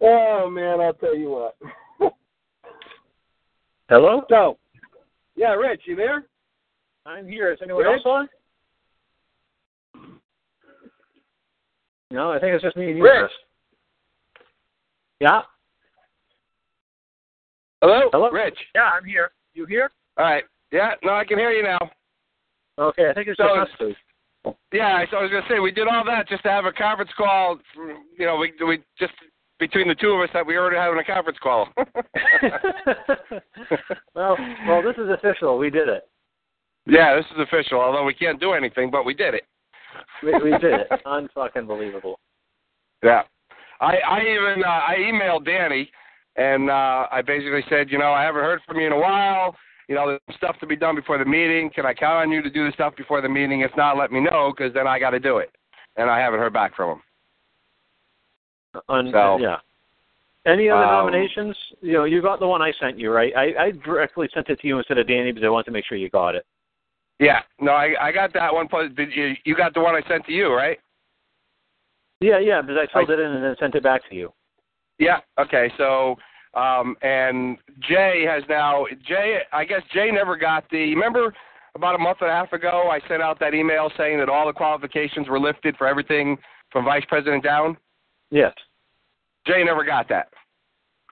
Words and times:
Oh 0.00 0.48
man, 0.50 0.80
I'll 0.80 0.94
tell 0.94 1.16
you 1.16 1.30
what. 1.30 1.56
Hello? 3.88 4.22
So, 4.28 4.58
yeah, 5.34 5.54
Rich, 5.54 5.82
you 5.86 5.96
there? 5.96 6.24
I'm 7.06 7.26
here. 7.26 7.52
Is 7.52 7.58
anyone 7.62 7.84
Rich? 7.84 8.02
else 8.04 8.06
on? 8.06 8.28
No, 12.10 12.32
I 12.32 12.38
think 12.38 12.54
it's 12.54 12.62
just 12.62 12.76
me 12.76 12.88
and 12.88 12.98
you, 12.98 13.04
Rich? 13.04 13.12
Chris. 13.18 13.30
Yeah? 15.20 15.42
Hello? 17.82 18.08
Hello? 18.12 18.30
Rich. 18.30 18.58
Yeah, 18.74 18.90
I'm 18.96 19.04
here. 19.04 19.30
You 19.54 19.66
here? 19.66 19.90
All 20.16 20.24
right. 20.24 20.44
Yeah, 20.70 20.92
no, 21.02 21.14
I 21.14 21.24
can 21.24 21.38
hear 21.38 21.50
you 21.50 21.62
now. 21.62 21.78
Okay, 22.78 23.08
I 23.08 23.14
think 23.14 23.28
it's 23.28 23.38
So 23.38 23.48
just 23.56 23.72
us 23.72 23.78
two. 23.78 23.94
Yeah, 24.72 25.04
so 25.10 25.16
I 25.16 25.22
was 25.22 25.30
gonna 25.30 25.46
say 25.48 25.58
we 25.58 25.72
did 25.72 25.88
all 25.88 26.04
that 26.04 26.28
just 26.28 26.42
to 26.44 26.50
have 26.50 26.64
a 26.64 26.72
conference 26.72 27.10
call. 27.16 27.58
You 28.16 28.26
know, 28.26 28.36
we 28.36 28.52
we 28.64 28.78
just 28.98 29.12
between 29.58 29.88
the 29.88 29.94
two 29.94 30.10
of 30.10 30.20
us 30.22 30.30
that 30.32 30.46
we 30.46 30.56
already 30.56 30.76
having 30.76 30.98
a 30.98 31.04
conference 31.04 31.38
call. 31.42 31.68
well, 34.14 34.36
well, 34.66 34.82
this 34.82 34.96
is 34.96 35.10
official. 35.10 35.58
We 35.58 35.70
did 35.70 35.88
it. 35.88 36.08
yeah, 36.86 37.16
this 37.16 37.24
is 37.34 37.40
official. 37.40 37.80
Although 37.80 38.04
we 38.04 38.14
can't 38.14 38.40
do 38.40 38.52
anything, 38.52 38.90
but 38.90 39.04
we 39.04 39.14
did 39.14 39.34
it. 39.34 39.44
We, 40.22 40.32
we 40.32 40.50
did 40.58 40.80
it. 40.80 40.88
Unfucking 41.06 41.66
believable. 41.66 42.18
Yeah. 43.02 43.22
I 43.80 43.96
I 43.96 44.20
even 44.20 44.64
uh, 44.64 44.68
I 44.68 44.96
emailed 44.98 45.44
Danny 45.44 45.90
and 46.36 46.70
uh 46.70 47.06
I 47.10 47.22
basically 47.22 47.64
said, 47.68 47.90
you 47.90 47.98
know, 47.98 48.12
I 48.12 48.22
haven't 48.22 48.42
heard 48.42 48.60
from 48.66 48.78
you 48.78 48.86
in 48.86 48.92
a 48.92 48.98
while. 48.98 49.56
You 49.88 49.94
know, 49.94 50.06
there's 50.08 50.36
stuff 50.36 50.56
to 50.60 50.66
be 50.66 50.76
done 50.76 50.94
before 50.96 51.18
the 51.18 51.24
meeting. 51.24 51.70
Can 51.74 51.86
I 51.86 51.94
count 51.94 52.18
on 52.18 52.30
you 52.30 52.42
to 52.42 52.50
do 52.50 52.66
the 52.66 52.72
stuff 52.72 52.94
before 52.96 53.20
the 53.20 53.28
meeting? 53.28 53.60
If 53.60 53.70
not, 53.76 53.96
let 53.96 54.12
me 54.12 54.20
know 54.20 54.52
because 54.54 54.74
then 54.74 54.86
I 54.86 54.98
got 54.98 55.10
to 55.10 55.20
do 55.20 55.38
it. 55.38 55.50
And 55.96 56.10
I 56.10 56.18
haven't 56.18 56.40
heard 56.40 56.52
back 56.52 56.76
from 56.76 56.90
him. 56.90 57.02
Un- 58.88 59.10
So, 59.12 59.38
yeah. 59.40 59.56
Any 60.46 60.70
other 60.70 60.84
um, 60.84 61.06
nominations? 61.06 61.56
You 61.82 61.92
know, 61.94 62.04
you 62.04 62.22
got 62.22 62.40
the 62.40 62.46
one 62.46 62.62
I 62.62 62.72
sent 62.80 62.98
you, 62.98 63.10
right? 63.12 63.32
I, 63.36 63.64
I 63.64 63.70
directly 63.84 64.28
sent 64.32 64.48
it 64.48 64.60
to 64.60 64.66
you 64.66 64.78
instead 64.78 64.96
of 64.98 65.06
Danny 65.06 65.32
because 65.32 65.44
I 65.44 65.50
wanted 65.50 65.66
to 65.66 65.70
make 65.72 65.84
sure 65.84 65.98
you 65.98 66.08
got 66.08 66.34
it. 66.34 66.46
Yeah, 67.20 67.40
no, 67.60 67.72
I 67.72 67.94
I 68.00 68.12
got 68.12 68.32
that 68.34 68.54
one. 68.54 68.68
Plus, 68.68 68.90
did 68.96 69.12
you 69.12 69.34
you 69.44 69.56
got 69.56 69.74
the 69.74 69.80
one 69.80 69.94
I 69.94 70.02
sent 70.08 70.24
to 70.26 70.32
you, 70.32 70.52
right? 70.52 70.78
Yeah, 72.20 72.38
yeah, 72.38 72.62
because 72.62 72.76
I 72.82 72.92
filled 72.92 73.10
I- 73.10 73.14
it 73.14 73.20
in 73.20 73.32
and 73.32 73.44
then 73.44 73.56
sent 73.58 73.74
it 73.74 73.82
back 73.82 74.08
to 74.08 74.14
you. 74.14 74.32
Yeah. 74.98 75.18
Okay. 75.38 75.70
So, 75.76 76.16
um, 76.54 76.96
and 77.02 77.58
Jay 77.80 78.24
has 78.28 78.42
now. 78.48 78.86
Jay, 79.06 79.38
I 79.52 79.64
guess 79.64 79.82
Jay 79.92 80.10
never 80.12 80.36
got 80.36 80.64
the. 80.70 80.94
Remember, 80.94 81.34
about 81.74 81.94
a 81.94 81.98
month 81.98 82.18
and 82.20 82.30
a 82.30 82.34
half 82.34 82.52
ago, 82.52 82.88
I 82.90 83.00
sent 83.08 83.22
out 83.22 83.38
that 83.40 83.54
email 83.54 83.90
saying 83.96 84.18
that 84.18 84.28
all 84.28 84.46
the 84.46 84.52
qualifications 84.52 85.28
were 85.28 85.38
lifted 85.40 85.76
for 85.76 85.86
everything 85.86 86.38
from 86.70 86.84
vice 86.84 87.04
president 87.08 87.44
down. 87.44 87.76
Yes. 88.30 88.52
Jay 89.48 89.64
never 89.64 89.82
got 89.82 90.08
that. 90.10 90.28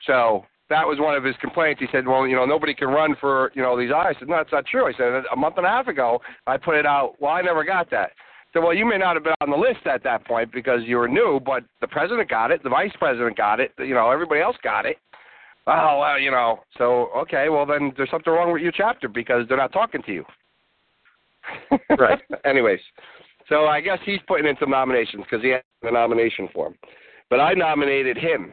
So 0.07 0.45
that 0.69 0.87
was 0.87 0.99
one 1.01 1.17
of 1.17 1.25
his 1.25 1.35
complaints. 1.41 1.81
He 1.81 1.89
said, 1.91 2.07
"Well, 2.07 2.27
you 2.27 2.37
know, 2.37 2.45
nobody 2.45 2.75
can 2.75 2.89
run 2.89 3.17
for 3.21 3.51
you 3.55 3.63
know 3.63 3.77
these 3.79 3.91
eyes." 3.91 4.15
I 4.17 4.19
said, 4.19 4.29
"No, 4.29 4.37
that's 4.37 4.53
not 4.53 4.67
true." 4.67 4.87
I 4.87 4.93
said, 4.93 5.25
"A 5.33 5.37
month 5.37 5.57
and 5.57 5.67
a 5.67 5.71
half 5.71 5.89
ago, 5.89 6.21
I 6.47 6.57
put 6.57 6.77
it 6.77 6.87
out. 6.87 7.15
Well, 7.19 7.33
I 7.33 7.43
never 7.43 7.65
got 7.65 7.91
that." 7.91 8.13
So, 8.57 8.63
well, 8.63 8.73
you 8.73 8.87
may 8.87 8.97
not 8.97 9.17
have 9.17 9.23
been 9.25 9.35
on 9.43 9.51
the 9.51 9.57
list 9.57 9.87
at 9.87 10.03
that 10.05 10.25
point 10.25 10.51
because 10.51 10.81
you 10.85 10.97
were 10.97 11.09
new, 11.09 11.39
but 11.45 11.63
the 11.83 11.89
president 11.89 12.31
got 12.31 12.51
it, 12.51 12.63
the 12.63 12.71
vice 12.71 12.93
president 12.99 13.37
got 13.37 13.61
it, 13.61 13.73
you 13.79 13.93
know, 13.93 14.11
everybody 14.11 14.41
else 14.41 14.57
got 14.63 14.87
it. 14.87 14.97
Oh, 15.67 15.99
well, 16.01 16.19
you 16.19 16.31
know, 16.31 16.61
so 16.79 17.11
okay, 17.15 17.51
well 17.51 17.67
then 17.67 17.93
there's 17.99 18.11
something 18.11 18.33
wrong 18.33 18.51
with 18.51 18.63
your 18.63 18.73
chapter 18.73 19.09
because 19.09 19.47
they're 19.47 19.59
not 19.59 19.75
talking 19.75 20.03
to 20.05 20.13
you. 20.13 20.25
Right. 21.99 22.19
Anyways, 22.47 22.81
so 23.49 23.67
I 23.67 23.83
guess 23.83 23.99
he's 24.07 24.21
putting 24.27 24.47
in 24.47 24.57
some 24.59 24.71
nominations 24.71 25.25
because 25.29 25.45
he 25.45 25.51
has 25.51 25.63
the 25.83 25.91
nomination 25.91 26.49
form, 26.55 26.77
but 27.31 27.41
I 27.41 27.55
nominated 27.55 28.17
him. 28.17 28.53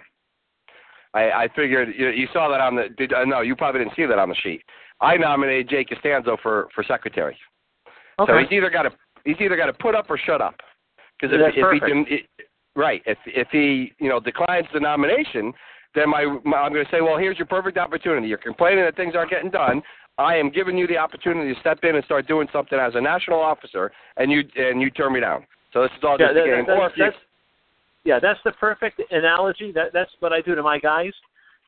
I, 1.13 1.31
I 1.31 1.47
figured 1.55 1.89
you, 1.97 2.09
you 2.09 2.27
saw 2.33 2.49
that 2.49 2.59
on 2.59 2.75
the. 2.75 2.89
Did, 2.97 3.13
uh, 3.13 3.25
no, 3.25 3.41
you 3.41 3.55
probably 3.55 3.83
didn't 3.83 3.95
see 3.95 4.05
that 4.05 4.17
on 4.17 4.29
the 4.29 4.35
sheet. 4.35 4.61
I 5.01 5.15
nominated 5.17 5.69
Jay 5.69 5.85
Costanzo 5.85 6.37
for 6.41 6.69
for 6.73 6.83
secretary. 6.83 7.37
Okay. 8.19 8.31
So 8.31 8.37
he's 8.37 8.51
either 8.51 8.69
got 8.69 8.83
to 8.83 8.91
he's 9.25 9.37
either 9.39 9.55
got 9.55 9.67
to 9.67 9.73
put 9.73 9.95
up 9.95 10.09
or 10.09 10.17
shut 10.17 10.41
up. 10.41 10.55
Because 11.19 11.35
if, 11.35 11.41
That's 11.41 11.55
if 11.55 11.73
he 11.73 11.79
can, 11.79 12.05
it, 12.09 12.45
right, 12.75 13.01
if 13.05 13.17
if 13.25 13.47
he 13.51 13.93
you 13.99 14.09
know 14.09 14.19
declines 14.19 14.67
the 14.73 14.79
nomination, 14.79 15.53
then 15.95 16.09
my, 16.09 16.25
my 16.43 16.57
I'm 16.57 16.73
going 16.73 16.85
to 16.85 16.91
say, 16.91 17.01
well, 17.01 17.17
here's 17.17 17.37
your 17.37 17.45
perfect 17.45 17.77
opportunity. 17.77 18.27
You're 18.27 18.37
complaining 18.39 18.83
that 18.83 18.95
things 18.95 19.13
aren't 19.15 19.29
getting 19.29 19.51
done. 19.51 19.81
I 20.17 20.35
am 20.35 20.51
giving 20.51 20.77
you 20.77 20.85
the 20.85 20.97
opportunity 20.97 21.53
to 21.53 21.59
step 21.59 21.79
in 21.83 21.95
and 21.95 22.05
start 22.05 22.27
doing 22.27 22.47
something 22.53 22.77
as 22.77 22.93
a 22.95 23.01
national 23.01 23.39
officer, 23.39 23.91
and 24.17 24.31
you 24.31 24.43
and 24.55 24.81
you 24.81 24.89
turn 24.89 25.13
me 25.13 25.19
down. 25.19 25.45
So 25.71 25.81
this 25.81 25.91
is 25.97 26.03
all 26.03 26.17
Yeah, 26.19 26.27
just 26.27 26.35
that, 26.35 26.43
a 26.43 26.55
game. 26.55 26.65
that- 26.67 26.77
or 26.77 26.87
if 26.87 26.97
you, 26.97 27.05
yeah, 28.05 28.19
that's 28.19 28.39
the 28.45 28.51
perfect 28.53 29.01
analogy. 29.11 29.71
That 29.71 29.93
that's 29.93 30.11
what 30.19 30.33
I 30.33 30.41
do 30.41 30.55
to 30.55 30.63
my 30.63 30.79
guys. 30.79 31.13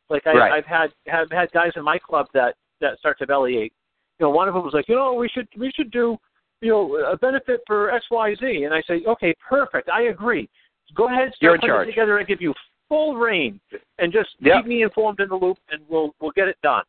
Like 0.09 0.27
I, 0.27 0.33
Right. 0.33 0.51
I've 0.53 0.65
had 0.65 0.91
have 1.07 1.29
had 1.31 1.51
guys 1.51 1.71
in 1.75 1.83
my 1.83 1.97
club 1.97 2.27
that 2.33 2.55
that 2.81 2.99
start 2.99 3.17
to 3.19 3.27
bellyache. 3.27 3.73
You 4.19 4.25
know, 4.25 4.29
one 4.29 4.47
of 4.47 4.53
them 4.53 4.63
was 4.63 4.73
like, 4.73 4.87
you 4.87 4.95
know, 4.95 5.13
we 5.13 5.27
should 5.29 5.47
we 5.57 5.71
should 5.75 5.91
do, 5.91 6.17
you 6.61 6.69
know, 6.71 6.95
a 7.11 7.17
benefit 7.17 7.61
for 7.67 7.91
X 7.91 8.05
Y 8.11 8.35
Z, 8.39 8.63
and 8.63 8.73
I 8.73 8.81
say, 8.87 9.03
okay, 9.07 9.33
perfect, 9.47 9.89
I 9.89 10.03
agree. 10.03 10.49
Go 10.95 11.07
ahead, 11.07 11.33
You're 11.41 11.51
start 11.51 11.55
in 11.55 11.59
putting 11.61 11.69
charge. 11.75 11.87
it 11.87 11.91
together. 11.91 12.17
and 12.19 12.27
give 12.27 12.41
you 12.41 12.53
full 12.87 13.15
rein, 13.15 13.59
and 13.97 14.13
just 14.13 14.29
Yep. 14.39 14.55
keep 14.57 14.65
me 14.67 14.83
informed 14.83 15.19
in 15.19 15.29
the 15.29 15.35
loop, 15.35 15.57
and 15.71 15.81
we'll 15.89 16.13
we'll 16.19 16.31
get 16.31 16.47
it 16.47 16.57
done. 16.61 16.83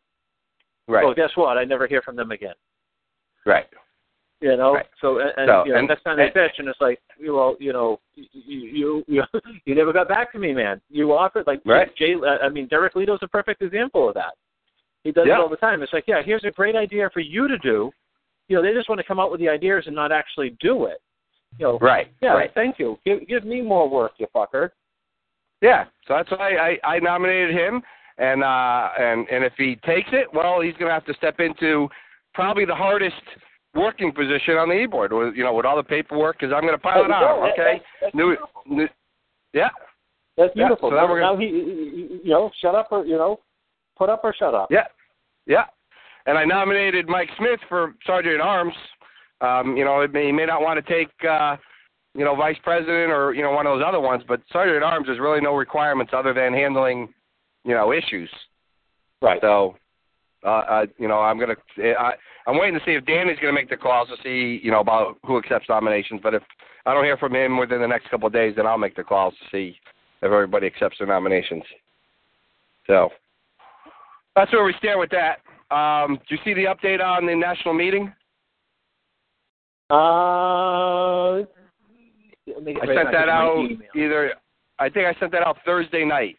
right, 0.88 1.04
Well, 1.04 1.14
guess 1.14 1.30
what? 1.36 1.56
I 1.56 1.64
never 1.64 1.86
hear 1.86 2.02
from 2.02 2.16
them 2.16 2.30
again. 2.32 2.54
right. 3.46 3.66
You 4.40 4.54
know, 4.56 4.74
Right. 4.74 4.86
so 5.00 5.18
and, 5.18 5.32
and 5.38 5.48
So, 5.48 5.64
you 5.64 5.72
know, 5.72 5.78
and- 5.78 5.88
next 5.88 6.02
time 6.02 6.18
they 6.18 6.24
and- 6.24 6.32
fish, 6.34 6.52
and 6.58 6.68
it's 6.68 6.80
like, 6.80 7.00
you 7.18 7.34
well, 7.34 7.56
you 7.58 7.72
know, 7.72 8.00
you 8.14 8.26
you 8.34 9.04
you, 9.08 9.22
you 9.64 9.74
never 9.74 9.92
got 9.92 10.08
back 10.08 10.30
to 10.32 10.38
me, 10.38 10.52
man. 10.52 10.80
You 10.90 11.12
offered 11.14 11.46
like 11.46 11.62
Right. 11.64 11.94
Jay. 11.96 12.14
I 12.42 12.48
mean, 12.50 12.66
Derek 12.68 12.94
Leto's 12.94 13.18
a 13.22 13.28
perfect 13.28 13.62
example 13.62 14.08
of 14.08 14.14
that. 14.14 14.34
He 15.04 15.12
does 15.12 15.26
Yeah. 15.26 15.34
it 15.36 15.40
all 15.40 15.48
the 15.48 15.56
time. 15.56 15.82
It's 15.82 15.92
like, 15.92 16.04
yeah, 16.06 16.22
here's 16.22 16.44
a 16.44 16.50
great 16.50 16.76
idea 16.76 17.08
for 17.14 17.20
you 17.20 17.48
to 17.48 17.56
do. 17.58 17.90
You 18.48 18.56
know, 18.56 18.62
they 18.62 18.74
just 18.74 18.88
want 18.88 18.98
to 19.00 19.04
come 19.06 19.18
out 19.18 19.30
with 19.30 19.40
the 19.40 19.48
ideas 19.48 19.84
and 19.86 19.94
not 19.96 20.12
actually 20.12 20.50
do 20.60 20.84
it. 20.84 21.00
You 21.58 21.66
know, 21.66 21.78
Right. 21.78 22.08
yeah, 22.20 22.34
Right. 22.34 22.52
thank 22.54 22.78
you. 22.78 22.98
Give 23.06 23.26
give 23.26 23.44
me 23.44 23.62
more 23.62 23.88
work, 23.88 24.12
you 24.18 24.26
fucker. 24.34 24.70
Yeah. 25.62 25.84
So 26.06 26.14
that's 26.14 26.30
why 26.30 26.56
I, 26.56 26.78
I 26.96 26.98
nominated 26.98 27.54
him, 27.54 27.82
and 28.18 28.44
uh, 28.44 28.90
and 28.98 29.26
and 29.30 29.42
if 29.44 29.54
he 29.56 29.76
takes 29.76 30.10
it, 30.12 30.26
well, 30.34 30.60
he's 30.60 30.74
going 30.74 30.88
to 30.90 30.92
have 30.92 31.06
to 31.06 31.14
step 31.14 31.40
into 31.40 31.88
probably 32.34 32.66
the 32.66 32.74
hardest 32.74 33.16
working 33.76 34.12
position 34.12 34.56
on 34.56 34.68
the 34.68 34.74
e-board, 34.74 35.12
with 35.12 35.34
you 35.36 35.44
know, 35.44 35.54
with 35.54 35.66
all 35.66 35.76
the 35.76 35.82
paperwork, 35.84 36.38
because 36.38 36.52
I'm 36.54 36.62
going 36.62 36.74
to 36.74 36.78
pile 36.78 37.04
it 37.04 37.10
on. 37.10 37.40
That- 37.42 37.52
Okay. 37.52 37.62
that's- 37.64 37.80
that's 38.00 38.14
New, 38.14 38.36
new, 38.66 38.88
yeah. 39.52 39.68
That's 40.36 40.54
Yeah, 40.54 40.64
beautiful. 40.66 40.90
so 40.90 40.96
now 40.96 41.06
gonna- 41.06 41.20
now 41.20 41.36
he, 41.36 41.46
he- 41.48 42.20
you 42.24 42.30
know, 42.30 42.50
shut 42.60 42.74
up 42.74 42.88
or 42.90 43.04
you 43.04 43.16
know, 43.16 43.40
put 43.96 44.08
up 44.10 44.22
or 44.24 44.34
shut 44.34 44.54
up. 44.54 44.70
Yeah, 44.70 44.86
yeah. 45.46 45.64
And 46.26 46.36
I 46.36 46.44
nominated 46.44 47.08
Mike 47.08 47.30
Smith 47.38 47.60
for 47.68 47.94
sergeant 48.04 48.34
at 48.36 48.40
arms. 48.40 48.74
Um, 49.40 49.76
you 49.76 49.84
know, 49.84 50.00
he 50.02 50.08
may, 50.08 50.26
he 50.26 50.32
may 50.32 50.46
not 50.46 50.60
want 50.62 50.84
to 50.84 50.92
take, 50.92 51.10
uh, 51.24 51.56
you 52.14 52.24
know, 52.24 52.34
vice 52.34 52.58
president 52.62 53.12
or 53.12 53.32
you 53.34 53.42
know 53.42 53.52
one 53.52 53.66
of 53.66 53.78
those 53.78 53.84
other 53.86 54.00
ones, 54.00 54.22
but 54.26 54.40
sergeant 54.52 54.76
at 54.78 54.82
arms 54.82 55.06
there's 55.06 55.20
really 55.20 55.40
no 55.40 55.54
requirements 55.54 56.12
other 56.14 56.32
than 56.34 56.52
handling, 56.52 57.12
you 57.64 57.74
know, 57.74 57.92
issues. 57.92 58.30
Right. 59.22 59.40
So, 59.40 59.76
uh, 60.44 60.48
uh, 60.48 60.86
you 60.98 61.08
know, 61.08 61.20
I'm 61.20 61.38
gonna, 61.38 61.56
I, 61.98 62.14
I'm 62.46 62.58
waiting 62.58 62.78
to 62.78 62.84
see 62.84 62.92
if 62.92 63.04
Danny's 63.04 63.38
gonna 63.40 63.52
make 63.52 63.68
the 63.68 63.76
calls 63.76 64.08
to 64.08 64.16
see, 64.22 64.60
you 64.62 64.70
know, 64.70 64.80
about 64.80 65.18
who 65.24 65.38
accepts 65.38 65.68
nominations. 65.68 66.20
But 66.22 66.34
if 66.34 66.42
I 66.84 66.94
don't 66.94 67.04
hear 67.04 67.16
from 67.16 67.34
him 67.34 67.58
within 67.58 67.80
the 67.80 67.88
next 67.88 68.08
couple 68.10 68.28
of 68.28 68.32
days, 68.32 68.54
then 68.56 68.66
I'll 68.66 68.78
make 68.78 68.94
the 68.94 69.02
calls 69.02 69.34
to 69.38 69.44
see 69.50 69.76
if 70.22 70.32
everybody 70.32 70.66
accepts 70.66 70.98
their 70.98 71.08
nominations. 71.08 71.64
So 72.86 73.10
that's 74.36 74.52
where 74.52 74.64
we 74.64 74.74
stand 74.78 75.00
with 75.00 75.10
that. 75.10 75.38
um, 75.74 76.18
did 76.28 76.30
you 76.30 76.38
see 76.44 76.54
the 76.54 76.64
update 76.64 77.02
on 77.02 77.26
the 77.26 77.34
national 77.34 77.74
meeting? 77.74 78.12
Uh, 79.90 81.38
let 82.46 82.62
me 82.62 82.74
get 82.74 82.82
I 82.82 82.94
sent 82.94 83.12
that 83.12 83.28
out 83.28 83.66
either. 83.94 84.34
I 84.78 84.88
think 84.88 85.06
I 85.06 85.18
sent 85.18 85.32
that 85.32 85.46
out 85.46 85.56
Thursday 85.64 86.04
night. 86.04 86.36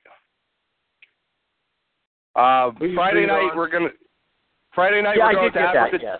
Uh, 2.35 2.71
Friday 2.93 3.25
night 3.25 3.49
on? 3.51 3.57
we're 3.57 3.69
gonna. 3.69 3.89
Friday 4.77 5.01
night 5.01 5.17
Yeah, 5.17 5.23
we're 5.23 5.29
I 5.29 5.33
going 5.33 5.45
did 5.45 5.53
to 5.53 5.59
get 5.65 5.73
that. 5.73 6.01
Yes. 6.03 6.19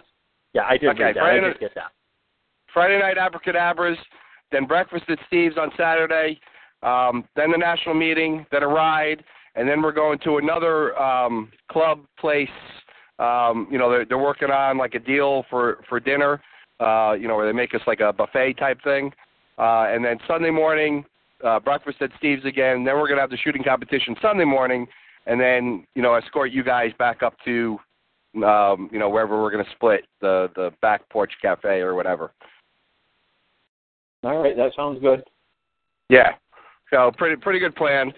Yeah, 0.56 0.62
I 0.68 0.78
did 0.78 0.90
Okay, 0.90 1.04
read 1.04 1.16
that. 1.16 1.20
Friday 1.22 1.38
I 1.38 1.42
night- 1.42 1.48
did 1.54 1.60
get 1.60 1.76
that. 1.76 1.92
Friday 2.74 2.98
night 3.00 3.18
abracadabras, 3.20 3.98
then 4.52 4.66
breakfast 4.66 5.04
at 5.10 5.20
Steve's 5.28 5.58
on 5.60 5.70
Saturday, 5.78 6.40
um, 6.82 7.24
then 7.36 7.52
the 7.52 7.58
national 7.58 7.94
meeting, 7.94 8.48
then 8.52 8.64
a 8.64 8.68
ride, 8.68 9.24
and 9.56 9.70
then 9.70 9.80
we're 9.82 9.92
going 9.92 10.18
to 10.20 10.38
another 10.38 10.98
um, 11.00 11.52
club 11.72 12.00
place. 12.20 12.50
Um, 13.20 13.68
you 13.72 13.78
know, 13.78 13.92
they're, 13.92 14.06
they're 14.06 14.18
working 14.18 14.50
on 14.50 14.78
like 14.80 14.96
a 14.96 15.00
deal 15.00 15.46
for 15.52 15.84
for 15.88 16.00
dinner. 16.00 16.42
Uh, 16.80 17.14
you 17.20 17.28
know, 17.28 17.36
where 17.36 17.46
they 17.46 17.54
make 17.54 17.74
us 17.76 17.82
like 17.88 18.00
a 18.00 18.12
buffet 18.12 18.54
type 18.56 18.80
thing, 18.84 19.12
uh, 19.60 19.86
and 19.90 20.04
then 20.04 20.18
Sunday 20.28 20.52
morning, 20.52 21.04
uh, 21.44 21.60
breakfast 21.60 21.98
at 22.02 22.10
Steve's 22.18 22.46
again. 22.46 22.84
Then 22.84 22.96
we're 22.96 23.08
gonna 23.08 23.22
have 23.22 23.32
the 23.32 23.38
shooting 23.38 23.64
competition 23.64 24.16
Sunday 24.22 24.46
morning, 24.46 24.88
and 25.28 25.40
then 25.40 25.86
you 25.96 26.02
know 26.02 26.16
escort 26.16 26.52
you 26.52 26.64
guys 26.64 26.92
back 27.00 27.22
up 27.24 27.36
to 27.46 27.80
um, 28.44 28.90
you 28.92 29.00
know 29.00 29.10
wherever 29.10 29.42
we're 29.42 29.52
gonna 29.52 29.64
split 29.76 30.06
the 30.22 30.50
the 30.56 30.72
back 30.82 31.08
porch 31.10 31.32
cafe 31.42 31.80
or 31.82 31.96
whatever. 31.96 32.32
All 34.24 34.42
right, 34.42 34.56
that 34.58 34.72
sounds 34.76 35.00
good. 35.00 35.24
Yeah. 36.10 36.34
So 36.90 37.12
pretty 37.18 37.36
pretty 37.36 37.60
good 37.60 37.76
plan. 37.76 38.12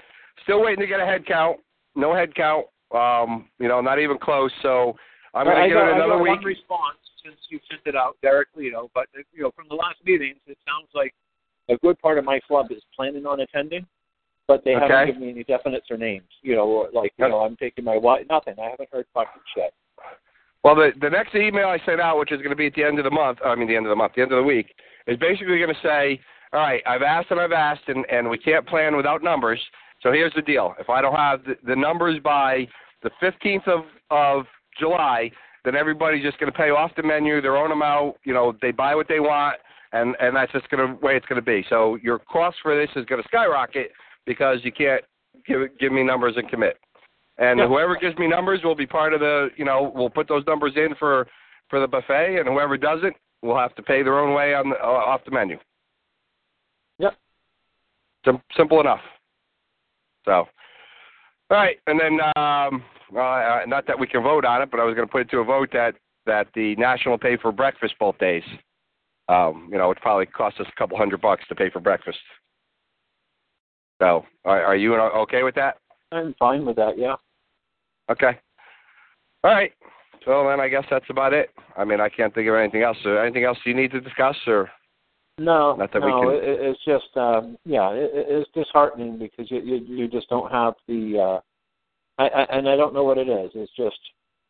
Still 0.43 0.61
waiting 0.63 0.79
to 0.79 0.87
get 0.87 0.99
a 0.99 1.05
head 1.05 1.25
count. 1.25 1.57
No 1.95 2.15
head 2.15 2.33
count. 2.35 2.65
Um, 2.93 3.47
you 3.59 3.67
know, 3.67 3.81
not 3.81 3.99
even 3.99 4.17
close. 4.17 4.51
So 4.61 4.95
I'm 5.33 5.45
gonna 5.45 5.59
I 5.59 5.67
give 5.67 5.75
got, 5.75 5.89
it 5.89 5.95
another 5.95 6.21
week. 6.21 6.35
one 6.35 6.43
response 6.43 6.97
since 7.23 7.37
you 7.49 7.59
sent 7.69 7.81
it 7.85 7.95
out, 7.95 8.17
Derek. 8.21 8.47
You 8.55 8.71
know, 8.71 8.89
but 8.93 9.07
you 9.33 9.43
know, 9.43 9.51
from 9.55 9.67
the 9.69 9.75
last 9.75 9.97
meetings, 10.05 10.39
it 10.47 10.57
sounds 10.67 10.87
like 10.93 11.13
a 11.69 11.77
good 11.77 11.99
part 11.99 12.17
of 12.17 12.25
my 12.25 12.39
club 12.47 12.67
is 12.71 12.81
planning 12.95 13.25
on 13.25 13.41
attending, 13.41 13.85
but 14.47 14.63
they 14.63 14.75
Okay. 14.75 14.87
haven't 14.87 15.05
given 15.07 15.21
me 15.21 15.29
any 15.29 15.43
definites 15.43 15.91
or 15.91 15.97
names. 15.97 16.29
You 16.41 16.55
know, 16.55 16.65
or 16.65 16.89
like 16.93 17.13
you 17.17 17.27
know, 17.27 17.39
I'm 17.41 17.55
taking 17.57 17.83
my 17.83 17.97
wife. 17.97 18.25
Nothing. 18.29 18.55
I 18.59 18.69
haven't 18.69 18.89
heard 18.91 19.05
fucking 19.13 19.41
shit. 19.55 19.73
Well, 20.63 20.75
the 20.75 20.91
the 20.99 21.09
next 21.09 21.35
email 21.35 21.67
I 21.67 21.79
sent 21.85 22.01
out, 22.01 22.19
which 22.19 22.31
is 22.31 22.39
going 22.39 22.49
to 22.49 22.55
be 22.55 22.67
at 22.67 22.73
the 22.73 22.83
end 22.83 22.99
of 22.99 23.05
the 23.05 23.11
month, 23.11 23.39
I 23.45 23.55
mean 23.55 23.67
the 23.67 23.75
end 23.75 23.85
of 23.85 23.89
the 23.89 23.95
month, 23.95 24.13
the 24.15 24.21
end 24.21 24.31
of 24.31 24.37
the 24.37 24.43
week, 24.43 24.73
is 25.07 25.17
basically 25.17 25.57
going 25.57 25.73
to 25.73 25.81
say, 25.81 26.19
all 26.51 26.59
right, 26.59 26.81
I've 26.85 27.01
asked 27.01 27.31
and 27.31 27.39
I've 27.39 27.51
asked, 27.51 27.87
and 27.87 28.05
and 28.11 28.29
we 28.29 28.37
can't 28.37 28.67
plan 28.67 28.97
without 28.97 29.23
numbers. 29.23 29.59
So 30.01 30.11
here's 30.11 30.33
the 30.33 30.41
deal: 30.41 30.75
if 30.79 30.89
I 30.89 31.01
don't 31.01 31.15
have 31.15 31.43
the, 31.43 31.55
the 31.65 31.75
numbers 31.75 32.19
by 32.23 32.67
the 33.03 33.11
15th 33.21 33.67
of 33.67 33.85
of 34.11 34.45
July, 34.77 35.31
then 35.63 35.75
everybody's 35.75 36.23
just 36.23 36.39
going 36.39 36.51
to 36.51 36.57
pay 36.57 36.71
off 36.71 36.91
the 36.97 37.03
menu, 37.03 37.41
their 37.41 37.57
own 37.57 37.71
amount. 37.71 38.15
You 38.25 38.33
know, 38.33 38.53
they 38.61 38.71
buy 38.71 38.95
what 38.95 39.07
they 39.07 39.21
want, 39.21 39.57
and 39.93 40.15
and 40.19 40.35
that's 40.35 40.51
just 40.51 40.69
going 40.69 40.85
to 40.85 41.05
way 41.05 41.15
it's 41.15 41.25
going 41.25 41.41
to 41.41 41.45
be. 41.45 41.65
So 41.69 41.97
your 42.01 42.19
cost 42.19 42.57
for 42.61 42.75
this 42.75 42.89
is 42.97 43.05
going 43.05 43.21
to 43.21 43.27
skyrocket 43.29 43.91
because 44.25 44.59
you 44.63 44.73
can't 44.73 45.03
give 45.47 45.61
give 45.79 45.93
me 45.93 46.03
numbers 46.03 46.33
and 46.35 46.49
commit. 46.49 46.77
And 47.39 47.61
whoever 47.61 47.95
gives 47.95 48.17
me 48.17 48.27
numbers 48.27 48.59
will 48.65 48.75
be 48.75 48.85
part 48.85 49.13
of 49.13 49.21
the, 49.21 49.47
you 49.55 49.63
know, 49.63 49.93
we'll 49.95 50.09
put 50.09 50.27
those 50.27 50.43
numbers 50.45 50.73
in 50.75 50.93
for 50.99 51.25
for 51.69 51.79
the 51.79 51.87
buffet, 51.87 52.37
and 52.39 52.47
whoever 52.47 52.77
doesn't 52.77 53.15
will 53.41 53.57
have 53.57 53.73
to 53.75 53.83
pay 53.83 54.03
their 54.03 54.19
own 54.19 54.33
way 54.33 54.53
on 54.53 54.71
the, 54.71 54.75
uh, 54.75 54.87
off 54.87 55.21
the 55.23 55.31
menu. 55.31 55.57
Yep. 56.97 57.15
Sim- 58.25 58.41
simple 58.57 58.81
enough. 58.81 58.99
So, 60.25 60.31
all 60.31 60.47
right, 61.49 61.77
and 61.87 61.99
then 61.99 62.19
um, 62.35 62.83
uh, 63.15 63.19
uh, 63.19 63.59
not 63.67 63.87
that 63.87 63.97
we 63.97 64.07
can 64.07 64.21
vote 64.21 64.43
on 64.43 64.61
it, 64.61 64.69
but 64.69 64.79
I 64.79 64.83
was 64.83 64.95
going 64.95 65.07
to 65.07 65.11
put 65.11 65.21
it 65.21 65.29
to 65.29 65.37
a 65.37 65.43
vote 65.45 65.69
that 65.71 65.95
that 66.25 66.47
the 66.55 66.75
national 66.75 67.17
pay 67.17 67.37
for 67.37 67.51
breakfast 67.51 67.93
both 67.99 68.17
days. 68.17 68.43
Um, 69.29 69.69
you 69.71 69.77
know, 69.77 69.91
it 69.91 69.99
probably 70.01 70.25
cost 70.25 70.59
us 70.59 70.67
a 70.67 70.77
couple 70.77 70.97
hundred 70.97 71.21
bucks 71.21 71.43
to 71.47 71.55
pay 71.55 71.69
for 71.69 71.79
breakfast. 71.79 72.17
So, 74.01 74.25
are, 74.43 74.61
are 74.63 74.75
you 74.75 74.95
okay 74.95 75.43
with 75.43 75.55
that? 75.55 75.77
I'm 76.11 76.35
fine 76.39 76.65
with 76.65 76.75
that. 76.75 76.97
Yeah. 76.97 77.15
Okay. 78.11 78.37
All 79.43 79.51
right. 79.51 79.71
So 80.25 80.47
then 80.49 80.59
I 80.59 80.67
guess 80.67 80.83
that's 80.89 81.09
about 81.09 81.33
it. 81.33 81.49
I 81.77 81.85
mean, 81.85 82.01
I 82.01 82.09
can't 82.09 82.33
think 82.33 82.47
of 82.49 82.55
anything 82.55 82.83
else. 82.83 82.97
So 83.03 83.17
anything 83.17 83.45
else 83.45 83.57
you 83.65 83.73
need 83.73 83.91
to 83.91 84.01
discuss, 84.01 84.35
or 84.47 84.69
No, 85.37 85.75
Not 85.75 85.93
that 85.93 86.01
we 86.03 86.09
no, 86.11 86.21
can- 86.21 86.29
it, 86.31 86.43
it- 86.43 86.59
it's 86.61 86.83
just 86.85 87.15
um, 87.15 87.57
yeah, 87.65 87.89
it, 87.91 88.11
it- 88.13 88.25
it's 88.29 88.49
disheartening 88.53 89.17
because 89.17 89.49
you, 89.49 89.59
you 89.61 89.75
you 89.77 90.07
just 90.07 90.27
don't 90.29 90.51
have 90.51 90.73
the 90.87 91.17
uh, 91.19 91.39
I, 92.21 92.27
I 92.27 92.57
and 92.57 92.67
I 92.67 92.75
don't 92.75 92.93
know 92.93 93.05
what 93.05 93.17
it 93.17 93.29
is. 93.29 93.51
It's 93.55 93.71
just 93.77 93.97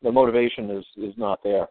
the 0.01 0.11
motivation 0.11 0.71
is 0.71 0.85
is 0.97 1.13
not 1.17 1.39
there. 1.43 1.67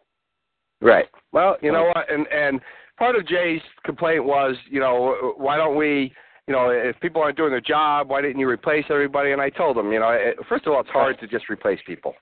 right? 0.81 1.07
Well, 1.33 1.57
you 1.61 1.71
know 1.73 1.91
what? 1.93 2.09
And 2.09 2.25
and 2.27 2.61
part 2.97 3.15
of 3.17 3.27
Jay's 3.27 3.61
complaint 3.83 4.23
was, 4.23 4.55
you 4.69 4.79
know, 4.79 5.33
why 5.37 5.57
don't 5.57 5.75
we, 5.75 6.13
you 6.49 6.55
know, 6.55 6.71
if 6.71 6.99
people 6.99 7.21
aren't 7.21 7.37
doing 7.37 7.51
their 7.51 7.61
job, 7.61 8.09
why 8.09 8.21
didn't 8.21 8.39
you 8.39 8.49
replace 8.49 8.83
everybody? 8.89 9.31
And 9.33 9.39
I 9.41 9.49
told 9.51 9.77
them, 9.77 9.91
you 9.93 9.99
know, 9.99 10.09
it, 10.09 10.35
first 10.49 10.65
of 10.65 10.73
all, 10.73 10.81
it's 10.81 10.89
hard 10.89 11.19
to 11.19 11.27
just 11.27 11.47
replace 11.49 11.79
people, 11.85 12.15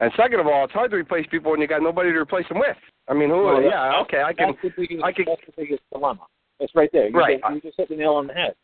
and 0.00 0.10
second 0.16 0.40
of 0.40 0.46
all, 0.46 0.64
it's 0.64 0.72
hard 0.72 0.90
to 0.92 0.96
replace 0.96 1.26
people 1.30 1.50
when 1.52 1.60
you 1.60 1.66
got 1.68 1.82
nobody 1.82 2.10
to 2.10 2.18
replace 2.18 2.48
them 2.48 2.58
with. 2.58 2.76
I 3.06 3.14
mean, 3.14 3.28
who? 3.28 3.44
Well, 3.44 3.62
yeah, 3.62 4.00
okay, 4.00 4.22
I 4.22 4.32
can. 4.32 4.48
That's 4.62 4.74
the 4.74 4.82
biggest, 4.82 5.04
I 5.04 5.12
could- 5.12 5.28
that's 5.28 5.40
the 5.46 5.52
biggest 5.56 5.82
dilemma. 5.92 6.26
It's 6.58 6.74
right 6.74 6.90
there. 6.92 7.08
You 7.08 7.14
Right. 7.18 7.38
Just, 7.40 7.54
you 7.54 7.60
just 7.60 7.76
hit 7.76 7.88
the 7.90 7.96
nail 7.96 8.14
on 8.14 8.26
the 8.26 8.32
head. 8.32 8.54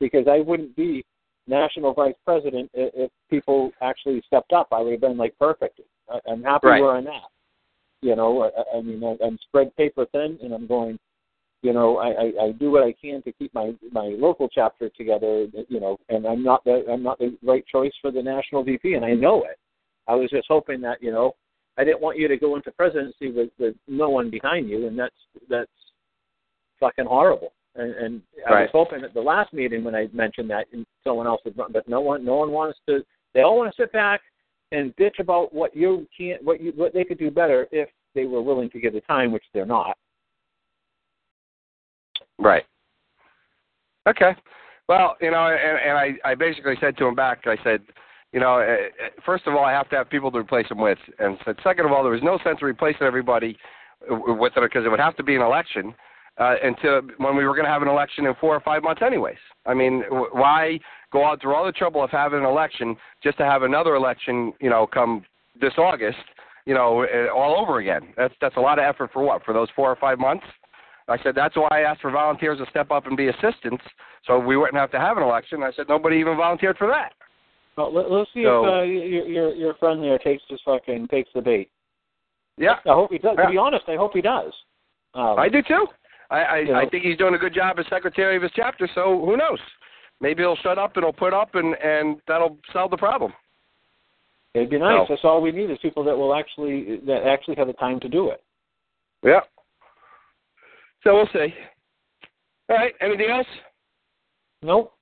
Because 0.00 0.26
I 0.28 0.40
wouldn't 0.40 0.74
be 0.76 1.04
national 1.46 1.94
vice 1.94 2.16
president 2.24 2.68
if, 2.74 2.92
if 2.94 3.10
people 3.30 3.70
actually 3.80 4.20
stepped 4.26 4.52
up. 4.52 4.68
I 4.72 4.80
would 4.80 4.90
have 4.92 5.00
been 5.00 5.16
like 5.16 5.38
perfect. 5.38 5.80
I, 6.12 6.18
I'm 6.28 6.42
happy 6.42 6.66
Right. 6.66 6.82
where 6.82 6.96
I'm 6.96 7.06
at. 7.06 7.22
You 8.02 8.16
know, 8.16 8.42
I, 8.42 8.76
I 8.76 8.80
mean, 8.82 9.02
I, 9.02 9.16
I'm 9.24 9.38
spread 9.48 9.74
paper 9.76 10.06
thin, 10.12 10.38
and 10.42 10.52
I'm 10.52 10.66
going. 10.66 10.98
You 11.62 11.72
know, 11.72 11.96
I, 11.96 12.08
I, 12.08 12.44
I 12.46 12.52
do 12.52 12.70
what 12.70 12.84
I 12.84 12.94
can 13.00 13.22
to 13.22 13.32
keep 13.32 13.52
my 13.54 13.72
my 13.90 14.14
local 14.18 14.48
chapter 14.48 14.88
together. 14.90 15.46
You 15.68 15.80
know, 15.80 15.98
and 16.08 16.26
I'm 16.26 16.42
not 16.42 16.64
the 16.64 16.84
I'm 16.90 17.02
not 17.02 17.18
the 17.18 17.36
right 17.42 17.64
choice 17.66 17.92
for 18.00 18.10
the 18.10 18.22
national 18.22 18.62
VP, 18.62 18.94
and 18.94 19.04
I 19.04 19.14
know 19.14 19.44
it. 19.44 19.58
I 20.08 20.14
was 20.14 20.30
just 20.30 20.46
hoping 20.48 20.80
that 20.82 21.02
you 21.02 21.10
know 21.10 21.34
I 21.78 21.84
didn't 21.84 22.00
want 22.00 22.18
you 22.18 22.28
to 22.28 22.36
go 22.36 22.56
into 22.56 22.70
presidency 22.72 23.30
with, 23.30 23.50
with 23.58 23.74
no 23.86 24.08
one 24.08 24.30
behind 24.30 24.68
you, 24.68 24.86
and 24.86 24.98
that's 24.98 25.14
that's 25.48 25.70
fucking 26.80 27.06
horrible. 27.06 27.52
And, 27.74 27.94
and 27.94 28.22
I 28.48 28.62
was 28.62 28.70
hoping 28.72 29.04
at 29.04 29.12
the 29.12 29.20
last 29.20 29.52
meeting 29.52 29.84
when 29.84 29.94
I 29.94 30.08
mentioned 30.12 30.48
that, 30.50 30.66
and 30.72 30.86
someone 31.04 31.26
else 31.26 31.42
would, 31.44 31.58
run, 31.58 31.72
but 31.72 31.86
no 31.86 32.00
one, 32.00 32.24
no 32.24 32.36
one 32.36 32.50
wants 32.50 32.78
to. 32.88 33.04
They 33.34 33.42
all 33.42 33.58
want 33.58 33.74
to 33.74 33.82
sit 33.82 33.92
back 33.92 34.22
and 34.72 34.96
bitch 34.96 35.18
about 35.20 35.52
what 35.52 35.76
you 35.76 36.06
can't, 36.16 36.42
what 36.42 36.60
you, 36.60 36.72
what 36.74 36.94
they 36.94 37.04
could 37.04 37.18
do 37.18 37.30
better 37.30 37.66
if 37.72 37.90
they 38.14 38.24
were 38.24 38.40
willing 38.40 38.70
to 38.70 38.80
give 38.80 38.94
the 38.94 39.02
time, 39.02 39.30
which 39.30 39.44
they're 39.52 39.66
not. 39.66 39.98
Right. 42.38 42.64
Okay. 44.08 44.32
Well, 44.88 45.16
you 45.20 45.30
know, 45.30 45.46
and, 45.46 45.78
and 45.78 45.98
I, 45.98 46.30
I 46.30 46.34
basically 46.34 46.74
said 46.80 46.96
to 46.98 47.06
him 47.06 47.14
back, 47.14 47.40
I 47.46 47.56
said, 47.64 47.80
you 48.32 48.40
know, 48.40 48.58
uh, 48.58 49.04
uh, 49.04 49.08
first 49.24 49.46
of 49.46 49.54
all, 49.54 49.64
I 49.64 49.72
have 49.72 49.88
to 49.90 49.96
have 49.96 50.10
people 50.10 50.30
to 50.30 50.38
replace 50.38 50.70
him 50.70 50.78
with, 50.78 50.98
and 51.18 51.38
said, 51.44 51.56
second 51.64 51.86
of 51.86 51.92
all, 51.92 52.02
there 52.02 52.12
was 52.12 52.22
no 52.22 52.38
sense 52.44 52.58
of 52.60 52.66
replacing 52.66 53.02
everybody 53.02 53.56
with 54.08 54.52
it 54.56 54.62
because 54.62 54.84
it 54.84 54.88
would 54.88 55.00
have 55.00 55.16
to 55.16 55.22
be 55.22 55.34
an 55.34 55.42
election 55.42 55.94
uh, 56.38 56.54
until 56.62 57.00
when 57.18 57.36
we 57.36 57.44
were 57.44 57.54
going 57.54 57.64
to 57.64 57.70
have 57.70 57.82
an 57.82 57.88
election 57.88 58.26
in 58.26 58.34
four 58.40 58.54
or 58.54 58.60
five 58.60 58.82
months, 58.82 59.02
anyways. 59.04 59.38
I 59.64 59.74
mean, 59.74 60.02
w- 60.02 60.28
why 60.32 60.78
go 61.12 61.24
out 61.24 61.40
through 61.40 61.54
all 61.54 61.64
the 61.64 61.72
trouble 61.72 62.04
of 62.04 62.10
having 62.10 62.40
an 62.40 62.44
election 62.44 62.96
just 63.22 63.38
to 63.38 63.44
have 63.44 63.62
another 63.62 63.94
election, 63.94 64.52
you 64.60 64.70
know, 64.70 64.86
come 64.86 65.24
this 65.60 65.72
August, 65.78 66.18
you 66.66 66.74
know, 66.74 67.04
uh, 67.04 67.32
all 67.34 67.58
over 67.58 67.78
again? 67.78 68.12
That's 68.16 68.34
that's 68.40 68.56
a 68.56 68.60
lot 68.60 68.78
of 68.78 68.84
effort 68.84 69.10
for 69.12 69.22
what? 69.22 69.44
For 69.44 69.54
those 69.54 69.68
four 69.74 69.90
or 69.90 69.96
five 69.96 70.18
months? 70.18 70.44
I 71.08 71.22
said 71.22 71.34
that's 71.34 71.56
why 71.56 71.68
I 71.70 71.80
asked 71.80 72.00
for 72.00 72.10
volunteers 72.10 72.58
to 72.58 72.66
step 72.70 72.90
up 72.90 73.06
and 73.06 73.16
be 73.16 73.28
assistants, 73.28 73.84
so 74.26 74.38
we 74.38 74.56
wouldn't 74.56 74.76
have 74.76 74.90
to 74.92 74.98
have 74.98 75.16
an 75.16 75.22
election. 75.22 75.62
I 75.62 75.70
said 75.72 75.86
nobody 75.88 76.16
even 76.16 76.36
volunteered 76.36 76.76
for 76.76 76.88
that. 76.88 77.12
Well, 77.76 77.92
let, 77.94 78.10
let's 78.10 78.30
see 78.34 78.42
So- 78.44 78.64
if 78.64 78.72
uh, 78.72 78.82
your, 78.82 79.26
your 79.26 79.54
your 79.54 79.74
friend 79.74 80.02
there 80.02 80.18
takes 80.18 80.42
this 80.50 80.60
fucking 80.64 81.08
takes 81.08 81.30
the 81.34 81.40
bait. 81.42 81.70
Yeah, 82.58 82.76
I 82.86 82.94
hope 82.94 83.12
he 83.12 83.18
does. 83.18 83.36
To 83.36 83.50
be 83.50 83.58
honest, 83.58 83.84
I 83.86 83.96
hope 83.96 84.12
he 84.14 84.22
does. 84.22 84.52
Um, 85.14 85.38
I 85.38 85.48
do 85.48 85.62
too. 85.62 85.86
I 86.30 86.40
I, 86.40 86.56
You 86.58 86.72
know. 86.72 86.78
I 86.80 86.88
think 86.88 87.04
he's 87.04 87.18
doing 87.18 87.34
a 87.34 87.38
good 87.38 87.54
job 87.54 87.78
as 87.78 87.84
secretary 87.90 88.36
of 88.36 88.42
his 88.42 88.52
chapter. 88.56 88.88
So 88.94 89.24
who 89.24 89.36
knows? 89.36 89.58
Maybe 90.20 90.42
he'll 90.42 90.56
shut 90.56 90.78
up 90.78 90.96
and 90.96 91.04
he'll 91.04 91.12
put 91.12 91.34
up, 91.34 91.54
and 91.54 91.76
and 91.82 92.16
that'll 92.26 92.56
solve 92.72 92.90
the 92.90 92.96
problem. 92.96 93.32
It'd 94.54 94.70
be 94.70 94.78
nice. 94.78 95.06
That's 95.08 95.20
all 95.22 95.42
we 95.42 95.52
need 95.52 95.70
is 95.70 95.76
people 95.82 96.02
that 96.04 96.16
will 96.16 96.34
actually 96.34 96.96
that 97.06 97.26
actually 97.26 97.56
have 97.56 97.66
the 97.66 97.74
time 97.74 98.00
to 98.00 98.08
do 98.08 98.30
it. 98.30 98.42
Yeah. 99.22 99.40
So 101.06 101.14
we'll 101.14 101.28
see. 101.32 101.54
All 102.68 102.76
right. 102.76 102.92
Anything 103.00 103.30
else? 103.30 103.46
Nope. 104.60 104.92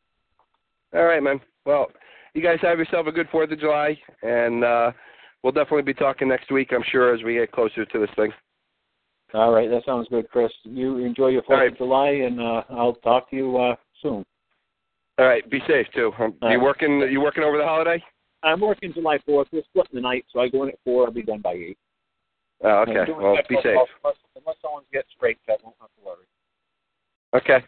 All 0.94 1.04
right, 1.04 1.22
man. 1.22 1.40
Well, 1.64 1.86
you 2.34 2.42
guys 2.42 2.58
have 2.60 2.78
yourself 2.78 3.06
a 3.06 3.12
good 3.12 3.26
Fourth 3.32 3.50
of 3.50 3.58
July, 3.58 3.98
and 4.22 4.62
uh, 4.62 4.92
we'll 5.42 5.54
definitely 5.54 5.82
be 5.82 5.94
talking 5.94 6.28
next 6.28 6.52
week. 6.52 6.72
I'm 6.72 6.84
sure 6.92 7.14
as 7.14 7.22
we 7.22 7.34
get 7.34 7.52
closer 7.52 7.86
to 7.86 7.98
this 7.98 8.10
thing. 8.16 8.32
All 9.32 9.50
right, 9.50 9.70
that 9.70 9.86
sounds 9.86 10.06
good, 10.10 10.28
Chris. 10.28 10.52
You 10.64 10.98
enjoy 10.98 11.28
your 11.28 11.42
Fourth 11.44 11.60
right. 11.60 11.72
of 11.72 11.78
July, 11.78 12.08
and 12.08 12.38
uh, 12.38 12.62
I'll 12.68 12.96
talk 12.96 13.30
to 13.30 13.36
you 13.36 13.56
uh, 13.56 13.74
soon. 14.02 14.26
All 15.18 15.26
right. 15.26 15.48
Be 15.48 15.60
safe 15.66 15.86
too. 15.94 16.12
Um, 16.18 16.34
you 16.42 16.48
right. 16.48 16.60
working? 16.60 17.00
You 17.10 17.22
working 17.22 17.44
over 17.44 17.56
the 17.56 17.64
holiday? 17.64 18.02
I'm 18.42 18.60
working 18.60 18.92
July 18.92 19.18
4th. 19.26 19.46
We're 19.52 19.62
splitting 19.70 19.94
the 19.94 20.02
night, 20.02 20.26
so 20.30 20.40
I 20.40 20.50
go 20.50 20.64
in 20.64 20.68
at 20.68 20.78
4. 20.84 21.06
I'll 21.06 21.12
be 21.12 21.22
done 21.22 21.40
by 21.40 21.54
8. 21.54 21.78
Oh, 22.62 22.84
okay. 22.88 23.04
Well, 23.12 23.36
be 23.48 23.56
safe. 23.56 23.76
Unless, 24.02 24.16
unless 24.36 24.56
someone 24.62 24.84
gets 24.92 25.08
straight, 25.16 25.38
I 25.48 25.56
won't 25.62 25.76
have 25.80 25.90
to 25.90 26.04
worry. 26.04 26.26
Okay. 27.34 27.64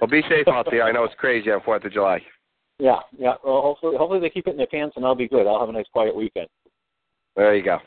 Well, 0.00 0.08
be 0.08 0.22
safe 0.28 0.48
out 0.48 0.66
there. 0.70 0.84
I 0.84 0.92
know 0.92 1.04
it's 1.04 1.14
crazy 1.14 1.50
on 1.50 1.60
Fourth 1.62 1.84
of 1.84 1.92
July. 1.92 2.20
Yeah, 2.78 3.00
yeah. 3.16 3.34
Well, 3.44 3.62
hopefully, 3.62 3.96
hopefully 3.96 4.20
they 4.20 4.30
keep 4.30 4.46
it 4.46 4.50
in 4.50 4.56
their 4.56 4.66
pants, 4.66 4.96
and 4.96 5.04
I'll 5.04 5.14
be 5.14 5.28
good. 5.28 5.46
I'll 5.46 5.60
have 5.60 5.68
a 5.68 5.72
nice 5.72 5.86
quiet 5.92 6.14
weekend. 6.14 6.48
There 7.36 7.54
you 7.54 7.62
go. 7.62 7.78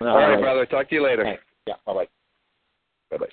All 0.00 0.08
All 0.08 0.16
right, 0.16 0.40
brother. 0.40 0.66
Talk 0.66 0.88
to 0.88 0.94
you 0.94 1.02
later. 1.02 1.24
Thanks. 1.24 1.42
Yeah. 1.66 1.74
Bye 1.86 1.94
bye. 1.94 2.08
Bye 3.10 3.18
bye. 3.18 3.32